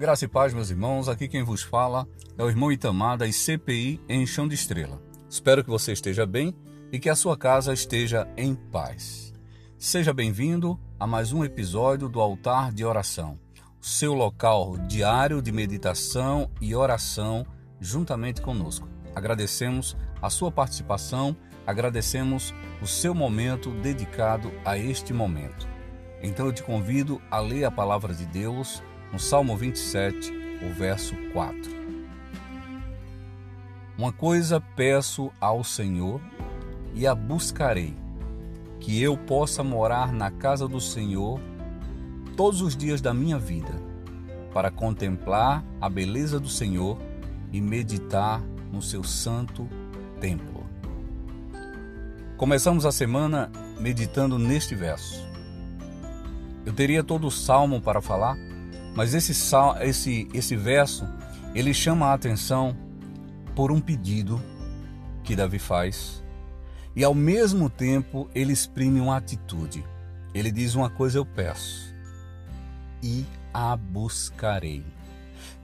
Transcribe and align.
Graça 0.00 0.24
e 0.24 0.28
paz, 0.28 0.54
meus 0.54 0.70
irmãos. 0.70 1.10
Aqui 1.10 1.28
quem 1.28 1.42
vos 1.42 1.62
fala 1.62 2.08
é 2.38 2.42
o 2.42 2.48
irmão 2.48 2.72
Itamar 2.72 3.18
da 3.18 3.30
CPI 3.30 4.00
em 4.08 4.26
Chão 4.26 4.48
de 4.48 4.54
Estrela. 4.54 4.98
Espero 5.28 5.62
que 5.62 5.68
você 5.68 5.92
esteja 5.92 6.24
bem 6.24 6.54
e 6.90 6.98
que 6.98 7.10
a 7.10 7.14
sua 7.14 7.36
casa 7.36 7.74
esteja 7.74 8.26
em 8.34 8.54
paz. 8.54 9.34
Seja 9.76 10.14
bem-vindo 10.14 10.80
a 10.98 11.06
mais 11.06 11.34
um 11.34 11.44
episódio 11.44 12.08
do 12.08 12.18
Altar 12.18 12.72
de 12.72 12.82
Oração, 12.82 13.38
o 13.78 13.84
seu 13.84 14.14
local 14.14 14.78
diário 14.88 15.42
de 15.42 15.52
meditação 15.52 16.50
e 16.62 16.74
oração 16.74 17.44
juntamente 17.78 18.40
conosco. 18.40 18.88
Agradecemos 19.14 19.98
a 20.22 20.30
sua 20.30 20.50
participação, 20.50 21.36
agradecemos 21.66 22.54
o 22.80 22.86
seu 22.86 23.14
momento 23.14 23.70
dedicado 23.82 24.50
a 24.64 24.78
este 24.78 25.12
momento. 25.12 25.68
Então 26.22 26.46
eu 26.46 26.54
te 26.54 26.62
convido 26.62 27.20
a 27.30 27.38
ler 27.38 27.64
a 27.64 27.70
palavra 27.70 28.14
de 28.14 28.24
Deus 28.24 28.82
no 29.12 29.18
Salmo 29.18 29.56
27, 29.56 30.32
o 30.62 30.72
verso 30.72 31.14
4. 31.32 31.80
Uma 33.98 34.12
coisa 34.12 34.60
peço 34.60 35.30
ao 35.40 35.62
Senhor 35.64 36.20
e 36.94 37.06
a 37.06 37.14
buscarei, 37.14 37.94
que 38.78 39.02
eu 39.02 39.16
possa 39.16 39.62
morar 39.62 40.12
na 40.12 40.30
casa 40.30 40.66
do 40.66 40.80
Senhor 40.80 41.40
todos 42.36 42.62
os 42.62 42.76
dias 42.76 43.00
da 43.00 43.12
minha 43.12 43.38
vida, 43.38 43.72
para 44.54 44.70
contemplar 44.70 45.64
a 45.80 45.88
beleza 45.88 46.40
do 46.40 46.48
Senhor 46.48 46.96
e 47.52 47.60
meditar 47.60 48.40
no 48.72 48.80
seu 48.80 49.02
santo 49.02 49.68
templo. 50.20 50.64
Começamos 52.36 52.86
a 52.86 52.92
semana 52.92 53.50
meditando 53.78 54.38
neste 54.38 54.74
verso. 54.74 55.28
Eu 56.64 56.72
teria 56.72 57.04
todo 57.04 57.26
o 57.26 57.30
salmo 57.30 57.80
para 57.80 58.00
falar, 58.00 58.36
mas 58.94 59.14
esse, 59.14 59.32
esse, 59.80 60.28
esse 60.34 60.56
verso 60.56 61.06
ele 61.54 61.72
chama 61.72 62.06
a 62.06 62.14
atenção 62.14 62.76
por 63.54 63.72
um 63.72 63.80
pedido 63.80 64.40
que 65.22 65.36
Davi 65.36 65.58
faz 65.58 66.22
e 66.94 67.04
ao 67.04 67.14
mesmo 67.14 67.70
tempo 67.70 68.28
ele 68.34 68.52
exprime 68.52 69.00
uma 69.00 69.16
atitude. 69.16 69.84
Ele 70.34 70.50
diz 70.50 70.74
uma 70.74 70.90
coisa 70.90 71.18
eu 71.18 71.26
peço 71.26 71.94
e 73.02 73.24
a 73.52 73.76
buscarei. 73.76 74.84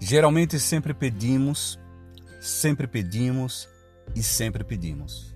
Geralmente 0.00 0.58
sempre 0.58 0.92
pedimos, 0.94 1.78
sempre 2.40 2.86
pedimos 2.86 3.68
e 4.14 4.22
sempre 4.22 4.64
pedimos. 4.64 5.34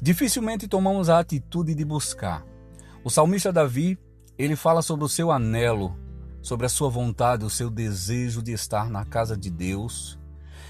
Dificilmente 0.00 0.68
tomamos 0.68 1.08
a 1.08 1.18
atitude 1.18 1.74
de 1.74 1.84
buscar. 1.84 2.44
O 3.04 3.10
salmista 3.10 3.52
Davi, 3.52 3.98
ele 4.38 4.56
fala 4.56 4.82
sobre 4.82 5.04
o 5.04 5.08
seu 5.08 5.30
anelo 5.30 5.96
sobre 6.46 6.64
a 6.64 6.68
sua 6.68 6.88
vontade, 6.88 7.44
o 7.44 7.50
seu 7.50 7.68
desejo 7.68 8.40
de 8.40 8.52
estar 8.52 8.88
na 8.88 9.04
casa 9.04 9.36
de 9.36 9.50
Deus 9.50 10.16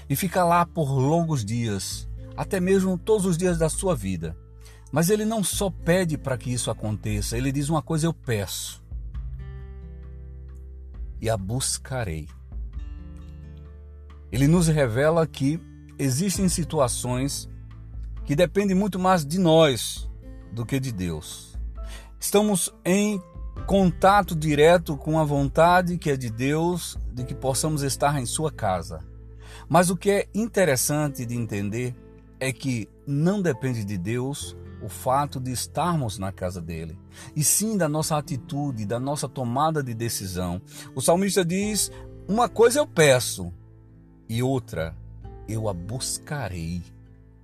e 0.09 0.15
ficar 0.15 0.43
lá 0.43 0.65
por 0.65 0.89
longos 0.89 1.45
dias, 1.45 2.09
até 2.35 2.59
mesmo 2.59 2.97
todos 2.97 3.27
os 3.27 3.37
dias 3.37 3.59
da 3.59 3.69
sua 3.69 3.95
vida. 3.95 4.35
Mas 4.91 5.11
ele 5.11 5.23
não 5.23 5.43
só 5.43 5.69
pede 5.69 6.17
para 6.17 6.35
que 6.35 6.51
isso 6.51 6.71
aconteça, 6.71 7.37
ele 7.37 7.51
diz 7.51 7.69
uma 7.69 7.83
coisa: 7.83 8.07
eu 8.07 8.13
peço 8.13 8.83
e 11.21 11.29
a 11.29 11.37
buscarei. 11.37 12.27
Ele 14.31 14.47
nos 14.47 14.67
revela 14.67 15.27
que 15.27 15.61
existem 15.99 16.49
situações 16.49 17.47
que 18.25 18.35
dependem 18.35 18.75
muito 18.75 18.97
mais 18.97 19.23
de 19.23 19.37
nós 19.37 20.09
do 20.51 20.65
que 20.65 20.79
de 20.79 20.91
Deus. 20.91 21.55
Estamos 22.19 22.73
em 22.83 23.21
contato 23.67 24.33
direto 24.33 24.95
com 24.95 25.19
a 25.19 25.25
vontade 25.25 25.97
que 25.97 26.09
é 26.09 26.15
de 26.15 26.29
Deus 26.29 26.97
de 27.11 27.25
que 27.25 27.35
possamos 27.35 27.81
estar 27.81 28.17
em 28.17 28.25
sua 28.25 28.49
casa. 28.49 29.03
Mas 29.67 29.89
o 29.89 29.97
que 29.97 30.09
é 30.09 30.27
interessante 30.33 31.25
de 31.25 31.35
entender 31.35 31.93
é 32.39 32.53
que 32.53 32.89
não 33.05 33.41
depende 33.41 33.83
de 33.83 33.97
Deus 33.97 34.55
o 34.81 34.87
fato 34.87 35.37
de 35.37 35.51
estarmos 35.51 36.17
na 36.17 36.31
casa 36.31 36.61
dele, 36.61 36.97
e 37.35 37.43
sim 37.43 37.75
da 37.75 37.89
nossa 37.89 38.17
atitude, 38.17 38.85
da 38.85 39.01
nossa 39.01 39.27
tomada 39.27 39.83
de 39.83 39.93
decisão. 39.93 40.61
O 40.95 41.01
salmista 41.01 41.43
diz: 41.43 41.91
Uma 42.25 42.47
coisa 42.47 42.79
eu 42.79 42.87
peço, 42.87 43.51
e 44.29 44.41
outra 44.41 44.95
eu 45.45 45.67
a 45.67 45.73
buscarei. 45.73 46.81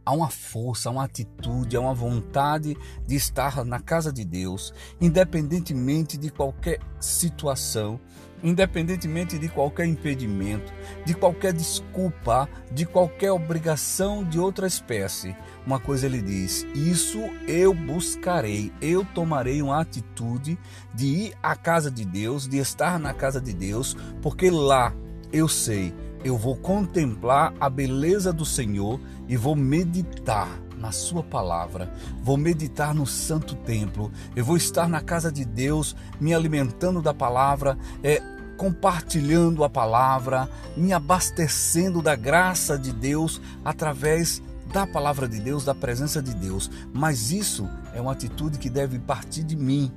Há 0.05 0.11
uma 0.13 0.29
força, 0.29 0.89
há 0.89 0.91
uma 0.91 1.05
atitude, 1.05 1.77
há 1.77 1.79
uma 1.79 1.93
vontade 1.93 2.75
de 3.07 3.15
estar 3.15 3.63
na 3.63 3.79
casa 3.79 4.11
de 4.11 4.25
Deus, 4.25 4.73
independentemente 4.99 6.17
de 6.17 6.29
qualquer 6.29 6.79
situação, 6.99 7.99
independentemente 8.43 9.39
de 9.39 9.47
qualquer 9.47 9.85
impedimento, 9.85 10.73
de 11.05 11.13
qualquer 11.13 11.53
desculpa, 11.53 12.49
de 12.69 12.85
qualquer 12.85 13.31
obrigação 13.31 14.23
de 14.23 14.37
outra 14.37 14.67
espécie. 14.67 15.35
Uma 15.65 15.79
coisa 15.79 16.05
ele 16.05 16.21
diz: 16.21 16.67
Isso 16.75 17.19
eu 17.47 17.73
buscarei, 17.73 18.73
eu 18.81 19.05
tomarei 19.05 19.61
uma 19.61 19.79
atitude 19.79 20.59
de 20.93 21.05
ir 21.05 21.33
à 21.41 21.55
casa 21.55 21.89
de 21.89 22.03
Deus, 22.03 22.45
de 22.45 22.57
estar 22.57 22.99
na 22.99 23.13
casa 23.13 23.39
de 23.39 23.53
Deus, 23.53 23.95
porque 24.21 24.49
lá 24.49 24.93
eu 25.31 25.47
sei 25.47 25.93
eu 26.23 26.37
vou 26.37 26.55
contemplar 26.55 27.53
a 27.59 27.69
beleza 27.69 28.31
do 28.31 28.45
Senhor 28.45 28.99
e 29.27 29.35
vou 29.35 29.55
meditar 29.55 30.49
na 30.77 30.91
Sua 30.91 31.23
palavra, 31.23 31.93
vou 32.21 32.35
meditar 32.37 32.93
no 32.93 33.05
Santo 33.05 33.55
Templo, 33.55 34.11
eu 34.35 34.43
vou 34.43 34.57
estar 34.57 34.89
na 34.89 34.99
casa 34.99 35.31
de 35.31 35.45
Deus, 35.45 35.95
me 36.19 36.33
alimentando 36.33 37.01
da 37.01 37.13
palavra, 37.13 37.77
é, 38.03 38.21
compartilhando 38.57 39.63
a 39.63 39.69
palavra, 39.69 40.49
me 40.75 40.93
abastecendo 40.93 42.01
da 42.01 42.15
graça 42.15 42.77
de 42.77 42.91
Deus 42.91 43.41
através 43.63 44.41
da 44.73 44.87
palavra 44.87 45.27
de 45.27 45.39
Deus, 45.39 45.63
da 45.63 45.75
presença 45.75 46.21
de 46.21 46.33
Deus. 46.33 46.69
Mas 46.93 47.31
isso 47.31 47.69
é 47.93 48.01
uma 48.01 48.11
atitude 48.11 48.57
que 48.57 48.69
deve 48.69 48.99
partir 48.99 49.43
de 49.43 49.55
mim, 49.55 49.91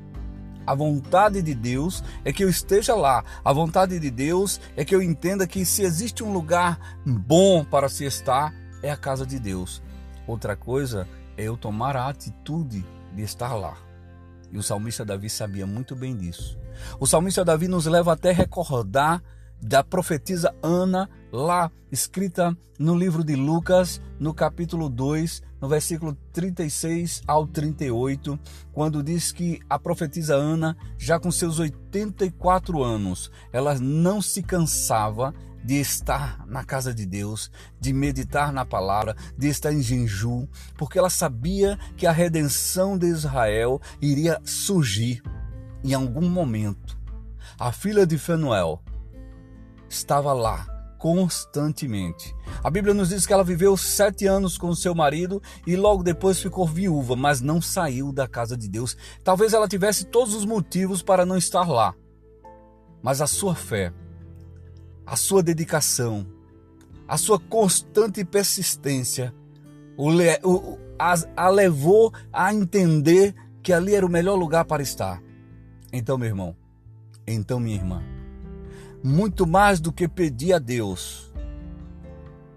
a 0.67 0.75
vontade 0.75 1.41
de 1.41 1.55
Deus 1.55 2.03
é 2.25 2.33
que 2.33 2.43
eu 2.43 2.49
esteja 2.49 2.95
lá. 2.95 3.25
A 3.45 3.53
vontade 3.53 3.99
de 4.01 4.11
Deus 4.11 4.61
é 4.77 4.85
que 4.85 4.95
eu 4.95 5.01
entenda 5.01 5.47
que 5.47 5.65
se 5.65 5.83
existe 5.83 6.25
um 6.25 6.33
lugar 6.33 6.99
bom 7.07 7.65
para 7.65 7.89
se 7.89 8.05
estar, 8.05 8.53
é 8.83 8.91
a 8.91 8.97
casa 8.97 9.25
de 9.25 9.39
Deus. 9.39 9.83
Outra 10.27 10.57
coisa 10.57 11.09
é 11.37 11.45
eu 11.45 11.57
tomar 11.57 11.97
a 11.97 12.09
atitude 12.09 12.85
de 13.15 13.23
estar 13.23 13.55
lá. 13.55 13.77
E 14.51 14.59
o 14.59 14.63
salmista 14.63 15.05
Davi 15.05 15.31
sabia 15.31 15.67
muito 15.67 15.95
bem 15.95 16.17
disso. 16.17 16.59
O 16.99 17.07
salmista 17.07 17.45
Davi 17.45 17.69
nos 17.69 17.87
leva 17.87 18.13
até 18.13 18.33
recordar 18.33 19.23
da 19.61 19.83
profetisa 19.83 20.55
Ana, 20.63 21.09
lá 21.37 21.71
escrita 21.93 22.57
no 22.79 22.97
livro 22.97 23.23
de 23.23 23.37
Lucas, 23.37 24.01
no 24.19 24.33
capítulo 24.33 24.89
2, 24.89 25.43
no 25.61 25.69
versículo 25.69 26.17
36 26.33 27.23
ao 27.27 27.47
38, 27.47 28.39
quando 28.73 29.03
diz 29.03 29.33
que 29.33 29.61
a 29.69 29.79
profetisa 29.79 30.35
Ana, 30.35 30.77
já 30.99 31.21
com 31.21 31.31
seus 31.31 31.59
84 31.59 32.83
anos, 32.83 33.31
ela 33.53 33.79
não 33.79 34.23
se 34.23 34.43
cansava 34.43 35.35
de 35.63 35.75
estar 35.75 36.47
na 36.47 36.65
casa 36.65 36.95
de 36.95 37.05
Deus, 37.05 37.51
de 37.79 37.93
meditar 37.93 38.53
na 38.53 38.65
palavra, 38.65 39.15
de 39.37 39.49
estar 39.49 39.73
em 39.73 39.83
jejum, 39.83 40.47
porque 40.77 40.99
ela 40.99 41.11
sabia 41.11 41.79
que 41.97 42.07
a 42.07 42.13
redenção 42.13 42.97
de 42.97 43.09
Israel 43.09 43.81
iria 44.01 44.41
surgir 44.45 45.23
em 45.85 45.93
algum 45.93 46.29
momento. 46.29 46.97
A 47.59 47.73
filha 47.73 48.07
de 48.07 48.17
Fanuel 48.17 48.83
estava 49.89 50.33
lá 50.33 50.76
constantemente. 51.07 52.35
A 52.65 52.69
Bíblia 52.69 52.93
nos 52.93 53.11
diz 53.11 53.25
que 53.25 53.33
ela 53.33 53.45
viveu 53.45 53.77
sete 53.77 54.27
anos 54.27 54.59
com 54.59 54.75
seu 54.75 54.93
marido 54.93 55.41
e 55.65 55.77
logo 55.77 56.03
depois 56.03 56.43
ficou 56.43 56.67
viúva, 56.67 57.15
mas 57.15 57.41
não 57.41 57.63
saiu 57.63 58.11
da 58.11 58.27
casa 58.27 58.57
de 58.57 58.69
Deus. 58.69 58.97
Talvez 59.23 59.53
ela 59.53 59.69
tivesse 59.69 60.07
todos 60.07 60.35
os 60.35 60.45
motivos 60.45 61.03
para 61.03 61.25
não 61.25 61.37
estar 61.37 61.69
lá, 61.69 61.95
mas 63.01 63.21
a 63.21 63.29
sua 63.29 63.55
fé, 63.55 63.93
a 65.07 65.15
sua 65.15 65.45
dedicação, 65.45 66.27
a 67.07 67.17
sua 67.17 67.39
constante 67.39 68.25
persistência 68.25 69.33
o, 69.97 70.11
o, 70.43 70.79
a, 70.99 71.15
a 71.37 71.49
levou 71.49 72.13
a 72.33 72.53
entender 72.53 73.33
que 73.63 73.73
ali 73.73 73.95
era 73.95 74.05
o 74.05 74.11
melhor 74.11 74.35
lugar 74.35 74.65
para 74.65 74.83
estar. 74.83 75.23
Então, 75.93 76.19
meu 76.19 76.27
irmão, 76.27 76.57
então, 77.25 77.61
minha 77.61 77.77
irmã, 77.77 78.03
muito 79.07 79.47
mais 79.47 79.79
do 79.79 79.93
que 79.93 80.09
pedir 80.09 80.53
a 80.53 80.59
Deus 80.59 81.33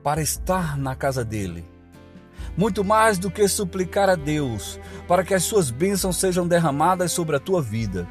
para 0.04 0.20
estar 0.20 0.76
na 0.80 0.96
casa 0.96 1.24
dele, 1.24 1.64
muito 2.58 2.84
mais 2.84 3.20
do 3.20 3.30
que 3.30 3.48
suplicar 3.48 4.10
a 4.10 4.16
Deus 4.16 4.80
para 5.08 5.24
que 5.24 5.36
as 5.36 5.44
suas 5.44 5.70
bênçãos 5.70 6.18
sejam 6.18 6.48
derramadas 6.48 7.12
sobre 7.12 7.36
a 7.36 7.40
tua 7.40 7.62
vida, 7.62 8.08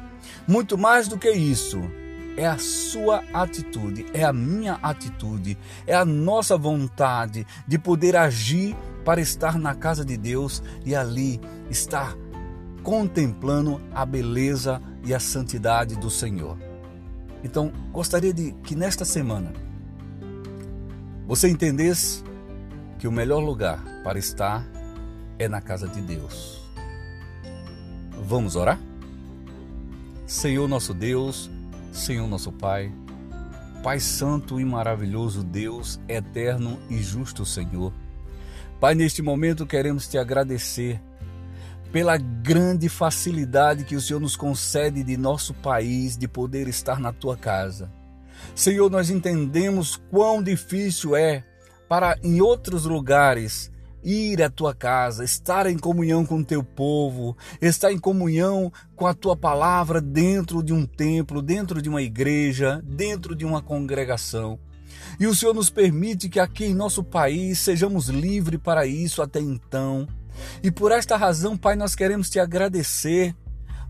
muito 0.47 0.77
mais 0.77 1.09
do 1.09 1.17
que 1.17 1.29
isso, 1.29 1.81
é 2.37 2.47
a 2.47 2.57
sua 2.57 3.21
atitude, 3.33 4.05
é 4.13 4.23
a 4.23 4.31
minha 4.31 4.79
atitude, 4.81 5.57
é 5.85 5.93
a 5.93 6.05
nossa 6.05 6.57
vontade 6.57 7.45
de 7.67 7.77
poder 7.77 8.15
agir 8.15 8.73
para 9.03 9.19
estar 9.19 9.59
na 9.59 9.75
casa 9.75 10.05
de 10.05 10.15
Deus 10.15 10.63
e 10.85 10.95
ali 10.95 11.41
estar 11.69 12.15
contemplando 12.83 13.81
a 13.93 14.05
beleza 14.05 14.81
e 15.03 15.13
a 15.13 15.19
santidade 15.19 15.97
do 15.97 16.09
Senhor. 16.09 16.68
Então, 17.43 17.71
gostaria 17.91 18.33
de 18.33 18.51
que 18.63 18.75
nesta 18.75 19.05
semana 19.05 19.53
você 21.25 21.47
entendesse 21.47 22.23
que 22.97 23.07
o 23.07 23.11
melhor 23.11 23.39
lugar 23.39 23.83
para 24.03 24.19
estar 24.19 24.67
é 25.37 25.47
na 25.47 25.61
casa 25.61 25.87
de 25.87 26.01
Deus. 26.01 26.61
Vamos 28.25 28.55
orar? 28.55 28.79
Senhor 30.25 30.67
nosso 30.67 30.93
Deus, 30.93 31.49
Senhor 31.91 32.27
nosso 32.27 32.51
Pai, 32.51 32.91
Pai 33.81 33.99
Santo 33.99 34.59
e 34.59 34.65
maravilhoso 34.65 35.43
Deus, 35.43 35.99
eterno 36.07 36.77
e 36.89 36.97
justo 37.01 37.45
Senhor. 37.45 37.93
Pai, 38.79 38.93
neste 38.93 39.21
momento 39.21 39.65
queremos 39.65 40.07
te 40.07 40.17
agradecer 40.17 41.01
pela 41.91 42.17
grande 42.17 42.87
facilidade 42.87 43.83
que 43.83 43.95
o 43.95 44.01
Senhor 44.01 44.19
nos 44.19 44.35
concede 44.35 45.03
de 45.03 45.17
nosso 45.17 45.53
país 45.53 46.17
de 46.17 46.27
poder 46.27 46.67
estar 46.67 46.99
na 46.99 47.11
tua 47.11 47.35
casa. 47.35 47.91
Senhor, 48.55 48.89
nós 48.89 49.09
entendemos 49.09 49.99
quão 50.09 50.41
difícil 50.41 51.15
é 51.15 51.43
para 51.87 52.17
em 52.23 52.41
outros 52.41 52.85
lugares 52.85 53.71
ir 54.03 54.41
à 54.41 54.49
tua 54.49 54.73
casa, 54.73 55.23
estar 55.23 55.65
em 55.65 55.77
comunhão 55.77 56.25
com 56.25 56.37
o 56.37 56.45
teu 56.45 56.63
povo, 56.63 57.35
estar 57.61 57.91
em 57.91 57.99
comunhão 57.99 58.71
com 58.95 59.05
a 59.07 59.13
tua 59.13 59.35
palavra 59.35 59.99
dentro 59.99 60.63
de 60.63 60.71
um 60.71 60.85
templo, 60.85 61.41
dentro 61.41 61.81
de 61.81 61.89
uma 61.89 62.01
igreja, 62.01 62.81
dentro 62.85 63.35
de 63.35 63.45
uma 63.45 63.61
congregação. 63.61 64.59
E 65.19 65.27
o 65.27 65.35
Senhor 65.35 65.53
nos 65.53 65.69
permite 65.69 66.29
que 66.29 66.39
aqui 66.39 66.65
em 66.65 66.73
nosso 66.73 67.03
país 67.03 67.59
sejamos 67.59 68.07
livres 68.07 68.59
para 68.61 68.85
isso 68.85 69.21
até 69.21 69.39
então. 69.39 70.07
E 70.63 70.71
por 70.71 70.91
esta 70.91 71.17
razão, 71.17 71.57
Pai, 71.57 71.75
nós 71.75 71.95
queremos 71.95 72.29
te 72.29 72.39
agradecer 72.39 73.35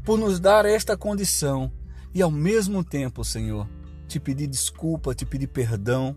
por 0.03 0.17
nos 0.17 0.39
dar 0.39 0.65
esta 0.65 0.97
condição 0.97 1.71
e 2.13 2.21
ao 2.21 2.31
mesmo 2.31 2.83
tempo, 2.83 3.23
Senhor, 3.23 3.67
te 4.07 4.19
pedir 4.19 4.47
desculpa, 4.47 5.13
te 5.13 5.25
pedir 5.25 5.47
perdão 5.47 6.15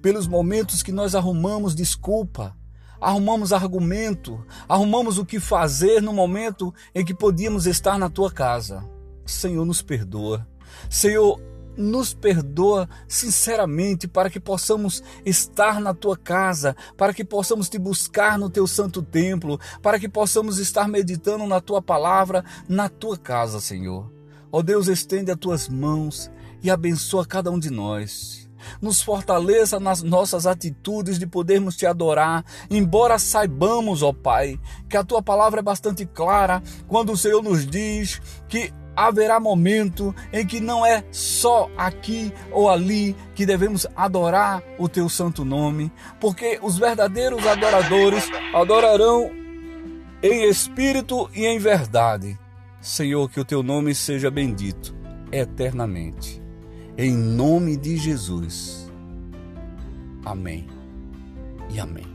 pelos 0.00 0.26
momentos 0.26 0.82
que 0.82 0.92
nós 0.92 1.14
arrumamos 1.14 1.74
desculpa, 1.74 2.56
arrumamos 3.00 3.52
argumento, 3.52 4.44
arrumamos 4.68 5.18
o 5.18 5.24
que 5.24 5.40
fazer 5.40 6.02
no 6.02 6.12
momento 6.12 6.74
em 6.94 7.04
que 7.04 7.14
podíamos 7.14 7.66
estar 7.66 7.98
na 7.98 8.10
tua 8.10 8.30
casa. 8.30 8.84
Senhor, 9.24 9.64
nos 9.64 9.82
perdoa. 9.82 10.46
Senhor, 10.90 11.40
nos 11.76 12.14
perdoa 12.14 12.88
sinceramente 13.08 14.06
para 14.06 14.30
que 14.30 14.40
possamos 14.40 15.02
estar 15.24 15.80
na 15.80 15.94
tua 15.94 16.16
casa, 16.16 16.76
para 16.96 17.14
que 17.14 17.24
possamos 17.24 17.68
te 17.68 17.78
buscar 17.78 18.38
no 18.38 18.50
teu 18.50 18.66
santo 18.66 19.02
templo, 19.02 19.58
para 19.80 19.98
que 19.98 20.08
possamos 20.08 20.58
estar 20.58 20.88
meditando 20.88 21.46
na 21.46 21.60
tua 21.60 21.80
palavra 21.80 22.44
na 22.68 22.88
tua 22.88 23.16
casa, 23.16 23.60
Senhor. 23.60 24.10
Ó 24.50 24.58
oh 24.58 24.62
Deus, 24.62 24.86
estende 24.88 25.30
as 25.30 25.38
tuas 25.38 25.68
mãos 25.68 26.30
e 26.62 26.70
abençoa 26.70 27.26
cada 27.26 27.50
um 27.50 27.58
de 27.58 27.70
nós. 27.70 28.48
Nos 28.80 29.02
fortaleça 29.02 29.80
nas 29.80 30.02
nossas 30.02 30.46
atitudes 30.46 31.18
de 31.18 31.26
podermos 31.26 31.76
te 31.76 31.84
adorar, 31.84 32.44
embora 32.70 33.18
saibamos, 33.18 34.02
ó 34.02 34.12
Pai, 34.12 34.60
que 34.88 34.96
a 34.96 35.02
tua 35.02 35.22
palavra 35.22 35.60
é 35.60 35.62
bastante 35.62 36.06
clara 36.06 36.62
quando 36.86 37.12
o 37.12 37.16
Senhor 37.16 37.42
nos 37.42 37.66
diz 37.66 38.20
que 38.48 38.72
haverá 38.96 39.40
momento 39.40 40.14
em 40.32 40.46
que 40.46 40.60
não 40.60 40.84
é 40.84 41.04
só 41.10 41.70
aqui 41.76 42.32
ou 42.50 42.68
ali 42.68 43.16
que 43.34 43.46
devemos 43.46 43.86
adorar 43.96 44.62
o 44.78 44.88
teu 44.88 45.08
santo 45.08 45.44
nome, 45.44 45.90
porque 46.20 46.58
os 46.62 46.78
verdadeiros 46.78 47.46
adoradores 47.46 48.28
adorarão 48.54 49.30
em 50.22 50.48
espírito 50.48 51.28
e 51.34 51.46
em 51.46 51.58
verdade. 51.58 52.38
Senhor, 52.80 53.30
que 53.30 53.40
o 53.40 53.44
teu 53.44 53.62
nome 53.62 53.94
seja 53.94 54.30
bendito 54.30 54.94
eternamente. 55.30 56.42
Em 56.96 57.16
nome 57.16 57.76
de 57.76 57.96
Jesus. 57.96 58.90
Amém 60.24 60.68
e 61.70 61.80
amém. 61.80 62.11